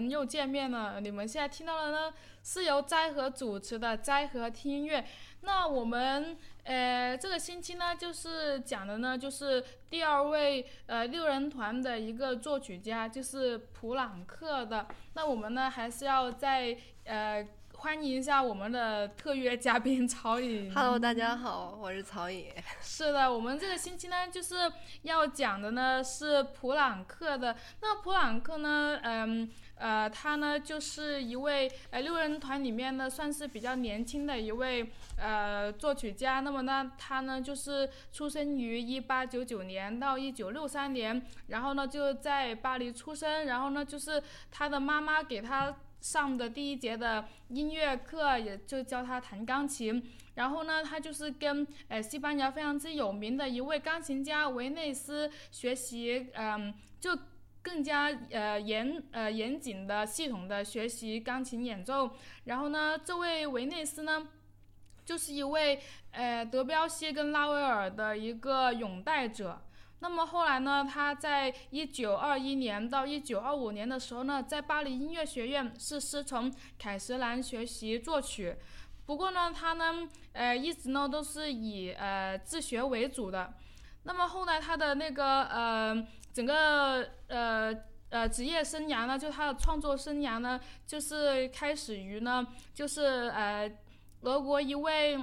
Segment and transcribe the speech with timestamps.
[0.00, 1.00] 们又见面了。
[1.00, 5.04] 你们现在听到的呢，是由斋和主持的斋和听音乐。
[5.40, 14.86] 那我们呃这个星期呢，就是讲的呢，就是第二位呃六人团的一个作曲家，就是普朗克的。
[15.14, 17.46] 那我们呢，还是要在呃。
[17.86, 20.74] 欢迎一下我们的特约嘉宾曹颖。
[20.74, 22.48] Hello，大家好，我是曹颖。
[22.80, 24.56] 是的，我们这个星期呢，就是
[25.02, 27.54] 要讲的呢是普朗克的。
[27.80, 36.40] 那普朗克呢，嗯呃，他呢就是一位呃六人团里面呢算是比较年轻的一位呃作曲家。
[36.40, 44.20] 那么呢，他呢就是出生于一八九九年到一九六三年，然后呢就在巴黎出生，然后呢就是
[44.50, 45.72] 他的妈妈给他。
[46.00, 50.02] 上的第一节的音乐课，也就教他弹钢琴。
[50.34, 57.18] 然后呢，他就是跟呃西班牙非常之有名的一位钢琴家维内斯学习，嗯，就
[57.62, 62.10] 更加呃严呃严谨的系统的学习钢琴演奏。
[62.44, 64.28] 然后呢，这位维内斯呢，
[65.04, 65.80] 就是一位
[66.10, 69.62] 呃德彪西跟拉威尔的一个拥戴者。
[70.00, 70.86] 那么后来呢？
[70.88, 78.54] 他在一九二一年到一九二五年的时候呢，在巴黎音乐学院是师从凯瑟兰学习作曲。
[79.06, 83.54] 不过呢，他呢，呃，一直呢都是以呃自学为主的。
[84.02, 87.74] 那么后来他的那个呃整个呃
[88.10, 93.72] 呃职业生涯呢，就他的创作生涯呢，就是开始于呢，就是呃
[94.20, 95.18] 俄国一位。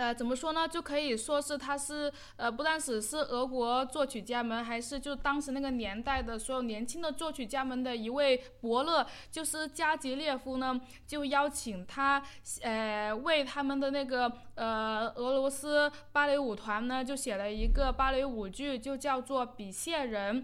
[0.00, 0.66] 呃，怎么说呢？
[0.66, 12.22] 就可以说是他是呃，不单只是俄国作曲家们，还是就当时那个年代的所有年轻的作曲家们的一位伯乐，就是加吉列夫呢，就邀请他，
[12.62, 20.42] 呃，为他们的那个呃俄罗斯芭蕾舞团呢，就写了一个芭蕾舞剧，就叫做《比谢人》。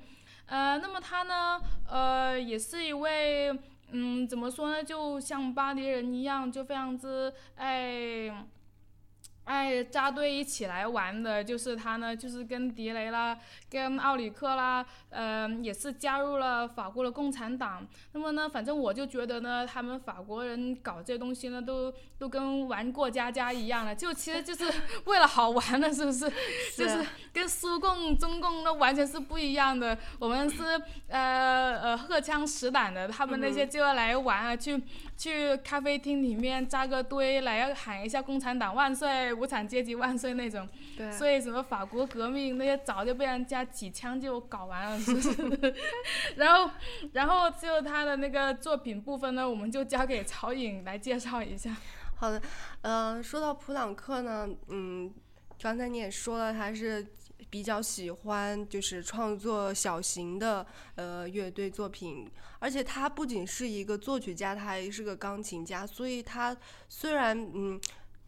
[0.48, 3.58] 呃，那么他呢，呃，也是一位，
[3.92, 4.84] 嗯，怎么说呢？
[4.84, 7.32] 就像巴黎人一样，就非常之。
[7.54, 8.30] 哎，
[9.90, 13.38] 扎堆一起来玩的，就是他呢，就是跟迪雷啦，
[13.70, 17.86] 跟奥里克啦，嗯，也是加入了法国的共产党。
[18.12, 24.64] 那么呢，反正我就觉得呢，他们法国人搞这些东西呢，都都跟玩过家家一样了，就其实就是
[25.06, 26.28] 为了好玩的，是不是？
[26.76, 29.96] 就是跟苏共、中共那完全是不一样的。
[30.18, 30.62] 我们是
[31.08, 34.82] 呃呃荷枪实弹的，他们那些就要来玩啊，去
[35.16, 39.35] 去咖啡厅里面扎个堆，来要喊一下共产党万岁。
[39.36, 40.68] 无产阶级万岁那种，
[41.12, 45.74] 所以什么法国革命那些早就被人家几枪就搞完了，是不是？
[46.36, 46.70] 然后，
[47.12, 51.76] 然后就他的那个作品部分呢，我们就交给曹颖来介绍一下。
[52.16, 52.40] 好的，
[52.80, 55.12] 呃，说到普朗克呢，嗯，
[55.60, 57.06] 刚才你也说了，他是
[57.50, 66.56] 比较喜欢就是创作小型的呃乐队作品，而且他不仅是一个作曲家，他还是个钢琴家，所以他
[66.88, 67.80] 虽然嗯。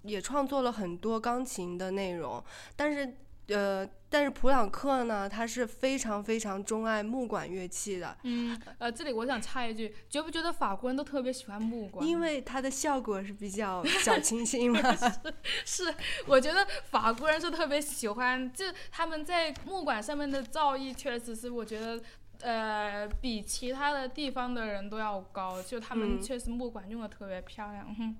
[0.03, 2.43] 也创作了很多钢琴的内容，
[2.77, 3.17] 但是，
[3.49, 8.17] 呃，但是普朗克呢，他是非常非常钟爱木管乐器的。
[8.23, 12.07] 嗯，呃，这里我想插一句，觉不觉得法国人都特别喜欢木管？
[12.07, 14.81] 因为它的效果是比较小清新嘛。
[15.65, 15.95] 是，
[16.27, 22.01] 我觉得法国人是特别喜欢，就他们在木管上面的造诣，确实是我觉得，
[22.41, 25.61] 呃，比其他的地方的人都要高。
[25.63, 27.95] 就他们确实木管用的特别漂亮。
[27.99, 28.17] 嗯，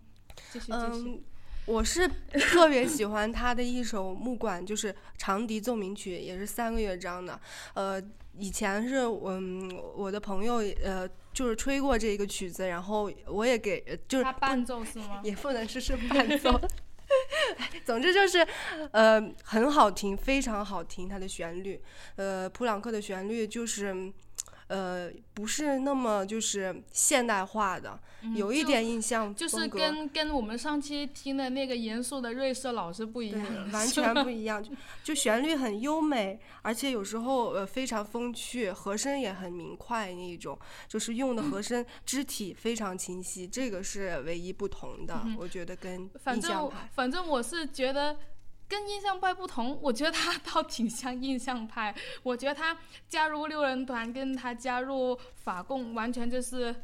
[0.51, 1.23] 继续继续。
[1.69, 7.39] 我是特别喜欢他的一首木管，就是长笛奏鸣曲，也是三个乐章的。
[7.75, 8.03] 呃，
[8.39, 9.39] 以前是我
[9.95, 15.21] 我的朋友呃，就是吹过这个曲子，然后我也给就是他伴奏是吗？
[15.23, 16.59] 也不能说是伴奏，
[17.85, 18.47] 总之就是
[18.93, 21.79] 呃很好听，非常好听，它的旋律，
[22.17, 24.11] 呃，普朗克的旋律就是。
[24.69, 27.99] 呃，不是那么就是现代化的，
[28.35, 34.63] 有一点印象就是跟跟我们上期听的那个严肃的瑞士老师不一样， 完全不一样。
[34.63, 34.71] 就
[35.03, 45.23] 就旋律很优美，而且有时候呃非常风趣，和声也很明快那一种，就是用的和声肢体非常清晰，这个是唯一不同的。
[45.39, 46.03] 我觉得跟
[46.35, 48.17] 印象派，反正我是觉得。
[48.69, 51.95] 跟印象派不同，我觉得他 倒挺像印象派。
[52.23, 52.77] 我觉得他
[53.09, 56.75] 加入六人团，跟他加入法共，完全就是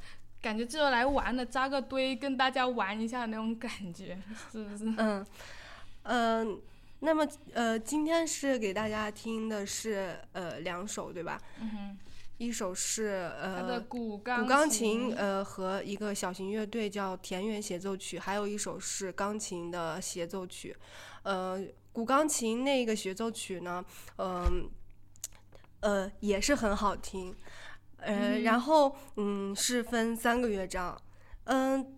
[0.40, 4.18] 感觉就是来玩的，扎个堆跟大家玩一下那种感觉，
[4.50, 4.84] 是不是？
[4.98, 5.26] 嗯
[6.04, 6.60] 嗯，
[7.00, 11.40] 那么呃，今天是给大家听的是呃两首，对吧？
[11.60, 11.98] 嗯哼。
[12.36, 20.76] 一首是呃古钢琴呃和一个小型乐队叫田园协奏曲，还有一首是钢琴的协奏曲。
[21.24, 21.60] 呃，
[21.92, 23.84] 古钢琴那个协奏曲呢，
[24.18, 24.70] 嗯
[25.80, 27.34] 呃也是很好听。
[27.98, 30.96] 呃，然后嗯是分三个乐章，
[31.44, 31.94] 嗯，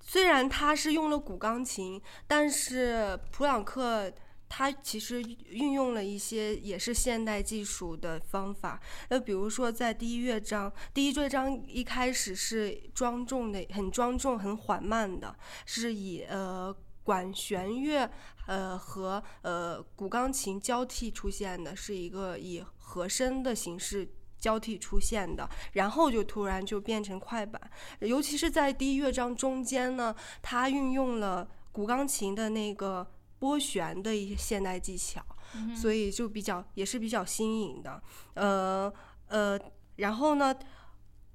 [0.00, 4.12] 虽然他是用了古钢琴，但是普朗克。
[4.52, 15.32] 他其实运用了一些也是现代技术的方法，那，比如说在第一乐章，第一乐章一开始是庄重的，很庄重、很缓慢的，
[15.66, 18.10] 是以呃管弦乐
[18.50, 24.08] 呃和呃古钢琴交替出现的，是一个以和声的形式
[24.38, 27.60] 交替出现的，然后就突然就变成快板，
[28.00, 33.06] 尤其是在第一乐章中间呢，它运用了古钢琴的那个。
[33.40, 35.24] 拨弦的一些现代技巧，
[35.74, 38.02] 所以就比较也是比较新颖的，
[38.34, 38.92] 呃
[39.28, 39.58] 呃，
[39.96, 40.54] 然后呢，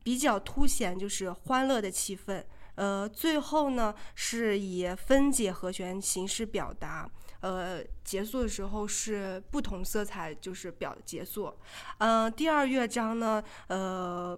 [0.04, 7.10] 比较凸显就是欢乐的气氛，呃，最后呢是以分解和弦形式表达，
[7.40, 11.54] 呃，结束的时候是不同色彩就是表结束，
[11.98, 14.38] 嗯，第二乐章呢，呃，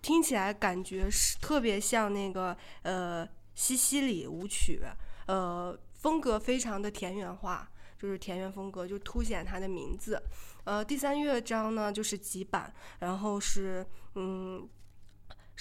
[0.00, 4.82] 听起来感觉是特别像那个呃西西里舞曲，
[5.26, 5.78] 呃。
[6.00, 10.18] 风格非常的田园化，就是田园风格，就凸显它的名字。
[10.64, 14.66] 呃，第三乐章呢就是急板，然后是嗯，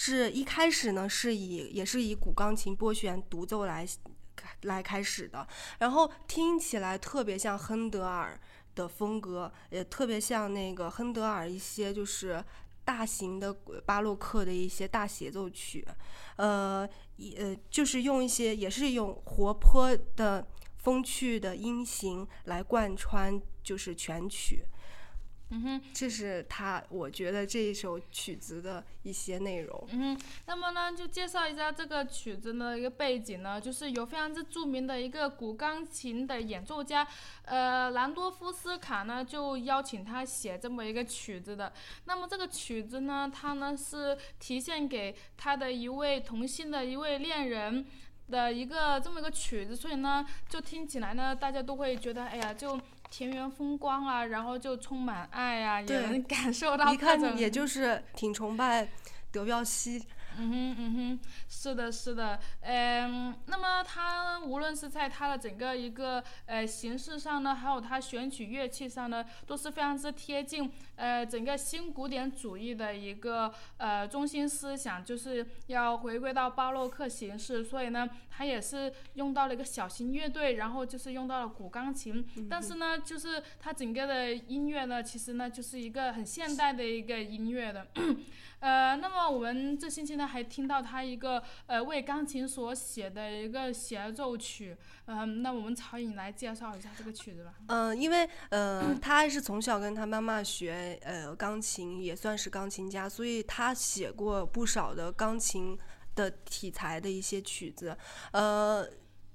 [0.02, 3.86] 是一开始呢是以也是以古钢琴拨弦独奏来
[4.62, 5.46] 来开始的，
[5.78, 8.40] 然后听起来特别像亨德尔
[8.76, 12.42] 的风格，也特别像那个亨德尔一些就是
[12.86, 13.54] 大型的
[13.86, 15.86] 巴洛克的一些大协奏曲。
[16.38, 16.88] 呃，
[17.38, 24.64] 呃，就是用一些，也是用活泼的、风趣的音型来贯穿，就是全曲。
[25.52, 29.88] 嗯哼，这是他，我觉得这一首曲子的一些内容。
[29.90, 37.08] 嗯哼，那么呢，就介绍一下这个曲子的一个背景呢，就是有非常之著名的一个古钢琴的演奏家，
[37.46, 41.74] 呃，兰多夫斯卡呢，就邀请他写这么一个曲子的。
[42.06, 47.88] 那么这个曲子呢，他呢是提献给他的一位同性的一位恋人
[48.30, 52.80] 的一个这么一个曲子，所以呢，就听起来呢，大家都会觉得，哎呀，就。
[53.10, 56.94] 田园风光啊，然后就充满爱啊，也能 感受到。
[56.94, 58.88] 一看也就是挺崇拜
[59.32, 60.04] 德彪西。
[60.40, 87.86] 嗯哼嗯哼，是的，是的，嗯，那么他无论是在他的整个一个呃形式上呢，还有他选取乐器上呢，都是非常之贴近呃整个新古典主义的一个呃中心思想，就是要回归到巴洛克形式，所以呢，他也是用到了一个小型乐队，然后就是用到了古钢琴，但是呢，就是他整个的音乐呢，其实呢，就是一个很现代的一个音乐的。
[88.60, 97.54] 呃，那么我们这星期呢，还听到他一个呃为钢琴所写的一个协奏曲，嗯，那我们曹颖来介绍一下这个曲子吧。
[97.68, 105.78] 嗯，因为呃他是从小跟他妈妈学呃钢琴，也算是钢琴家，所以他写过不少的钢琴
[106.16, 107.98] 的题材的一些曲子，
[108.34, 108.88] 呃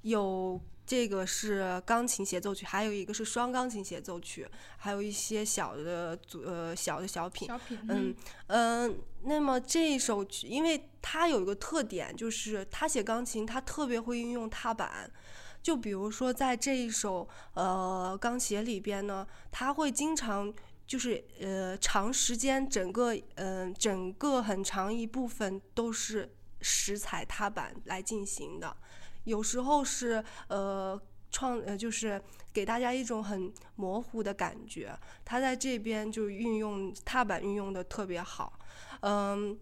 [0.03, 0.61] 有。
[0.87, 7.49] 这个是钢琴协奏曲，还有一个是双钢琴协奏曲，还有一些小的组呃小的小品。
[7.49, 7.79] 小品。
[7.89, 8.15] 嗯
[8.49, 15.11] 嗯，那么这一首曲，因为它有一个特点，就是他写钢琴，他特别会运用踏板。
[15.63, 20.53] 就比如说在这一首呃钢协里边呢，他会经常
[20.87, 28.77] 就是呃长时间整个嗯整个很长一部分都是实踩踏板来进行的。
[29.25, 38.59] 有时候是呃创呃就是给大家一种很模糊的感觉，他在这边就运用踏板运用的特别好，
[39.01, 39.59] 嗯，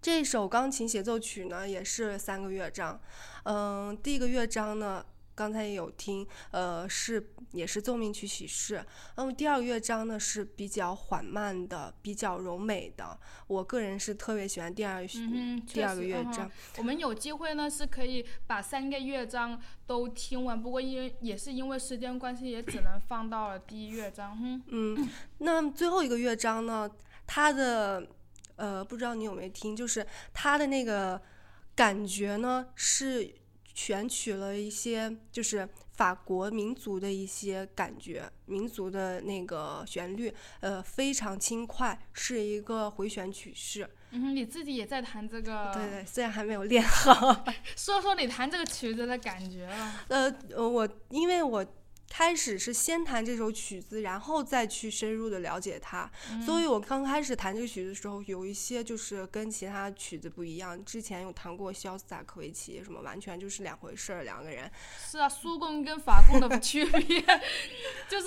[0.00, 3.00] 这首钢琴协奏曲呢也是三个乐章，
[3.44, 5.04] 嗯，第一个乐章呢。
[5.38, 8.84] 刚才也有听，呃，是也是奏鸣曲喜事。
[9.14, 13.16] 那么第二个乐章呢是比较缓慢的，比较柔美的。
[13.46, 15.06] 我个人是特别喜欢第二
[15.64, 16.50] 第二个乐章。
[16.78, 24.36] 我们有机会呢是可以把三个乐章都听完，不过因为也是因为时间关系，也只能放到了第一乐章。
[24.66, 26.90] 嗯，那最后一个乐章呢，
[27.28, 28.04] 它的
[28.56, 31.22] 呃，不知道你有没有听，就是它的那个
[31.76, 33.37] 感觉呢是。
[33.78, 43.88] 选取了一些就是法国民族的一些感觉，民族的那个旋律，呃，非常轻快，是一个回旋曲式。
[44.10, 45.70] 嗯，你自己也在弹这个？
[45.72, 47.44] 对对，虽然还没有练好。
[47.76, 50.04] 说说你弹这个曲子的感觉吧。
[50.08, 51.64] 呃，我因为我
[52.10, 56.10] 开始是先弹这首曲子，然后再去深入的了解它。
[56.32, 60.82] 嗯所以我刚开始弹这个曲子的时候，有一些就是跟其他曲子不一样。
[60.84, 64.70] 之前有弹过肖斯塔科维奇，什么完全就是两回事儿，两个人。
[64.98, 67.20] 是啊，苏共跟法共的 区别，
[68.08, 68.26] 就是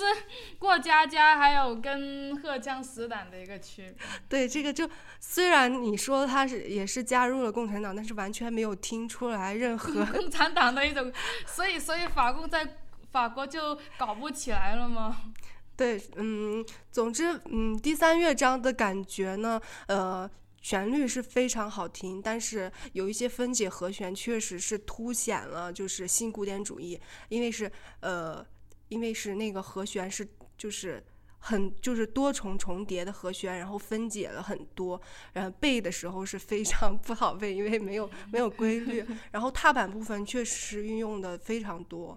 [0.58, 4.06] 过家家还有跟荷枪实弹的一个区别。
[4.28, 4.88] 对，这个就
[5.20, 11.12] 虽然你说他是也是加入了共产党，但是完全没有听出来任何共产党的一种，
[11.46, 12.76] 所以所以法共在
[13.12, 15.16] 法国就搞不起来了吗？
[15.76, 20.28] 对，嗯，总之，嗯，第三乐章的感觉呢，呃，
[20.60, 27.70] 旋律是非常好听，但是有一些分解和弦确实是凸显了就是新古典主义，因为是
[28.00, 28.44] 呃，
[28.88, 31.04] 因为是那个和弦是就是。
[31.44, 39.04] 很就是多重重叠的和弦，然后分解了很多，然后背的时候是非常 不好背，因为没有没有规律。
[39.32, 42.16] 然后踏板部分确实运用的非常多，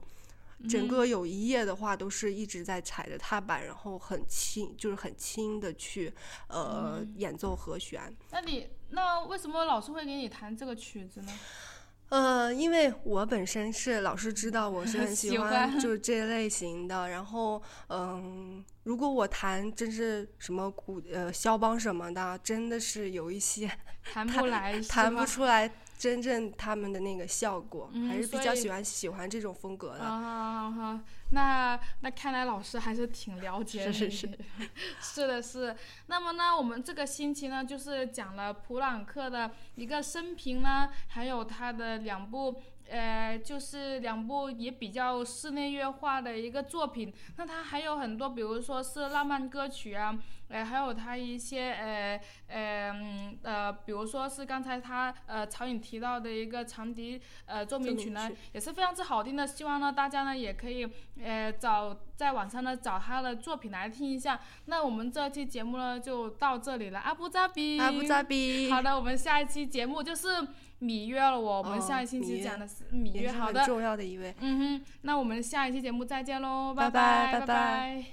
[0.69, 6.13] 整个有一页的话都是一直在踩着踏板，然后很轻，就是很轻的去
[6.47, 8.15] 呃、演奏和弦。
[8.31, 11.31] 那你那为什么老师会给你弹这个曲子呢？
[12.09, 23.69] 呃，因为我本身是老师知道我是很 喜喜欢欢就是这类型的，然后嗯，如果我弹真是什么古呃肖邦什么的，真的是有一些
[24.13, 30.03] 弹不来，弹不出来真正他们的那个效果，嗯还是比较喜欢喜欢这种风格的。
[30.03, 34.39] 啊哈，那那看来老师还是挺了解是你是是
[35.01, 35.75] 是的是。
[36.07, 42.61] 那么呢，我们这个星期呢，就是讲了普朗克的一个生平呢，还有他的两部。
[42.89, 47.13] 呃，就是两部也比较室内乐化的一个作品。
[47.37, 50.17] 那他还有很多，比如说是浪漫歌曲啊，
[50.49, 59.45] 呃，还有他一些呃呃嗯呃，比如说是刚才他呃曹颖提到的一个长笛呃奏鸣曲呢也是非常之好听的。
[59.47, 60.87] 希望呢大家呢也可以
[61.23, 64.39] 呃找在网上呢找他的作品来听一下。
[64.65, 70.27] 那我们这期节目呢就到这里了，阿布扎比，阿布扎比，好的，我们下一期节目就是
[70.81, 73.21] 芈月了我，我们哦下一星期讲的是芈月。
[73.21, 74.33] 也是很好的，重要的一位。
[74.39, 78.05] 嗯哼，那我们下一期节目再见喽，拜拜拜拜拜拜拜